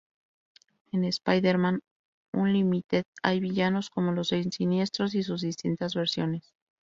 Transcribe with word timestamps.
En 0.91 1.03
Spider-Man 1.05 1.81
Unlimited 2.33 3.03
hay 3.21 3.39
villanos 3.39 3.91
como 3.91 4.11
los 4.13 4.29
Seis 4.29 4.47
Siniestros 4.49 5.13
y 5.13 5.21
sus 5.21 5.41
distintas 5.41 5.93
versiones. 5.93 6.55